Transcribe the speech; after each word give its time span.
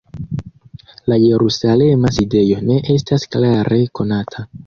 La 1.11 1.17
jerusalema 1.23 2.11
sidejo 2.17 2.63
ne 2.71 2.79
estas 2.97 3.29
klare 3.37 3.83
konata. 4.01 4.47